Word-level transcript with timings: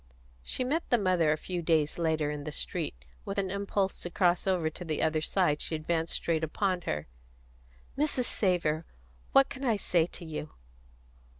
She 0.41 0.63
met 0.63 0.89
the 0.89 0.97
mother, 0.97 1.31
a 1.31 1.37
few 1.37 1.61
days 1.61 1.99
after, 1.99 2.31
in 2.31 2.43
the 2.43 2.51
street; 2.51 2.95
with 3.23 3.37
an 3.37 3.51
impulse 3.51 3.99
to 3.99 4.09
cross 4.09 4.47
over 4.47 4.67
to 4.67 4.83
the 4.83 4.99
other 4.99 5.21
side 5.21 5.61
she 5.61 5.75
advanced 5.75 6.13
straight 6.15 6.43
upon 6.43 6.81
her. 6.89 7.05
"Mrs. 7.95 8.23
Savor! 8.25 8.87
What 9.33 9.49
can 9.49 9.63
I 9.63 9.77
say 9.77 10.07
to 10.07 10.25
you?" 10.25 10.53